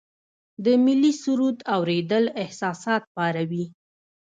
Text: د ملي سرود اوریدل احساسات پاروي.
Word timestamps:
د 0.63 0.65
ملي 0.85 1.13
سرود 1.23 1.57
اوریدل 1.75 2.25
احساسات 2.43 3.03
پاروي. 3.15 3.65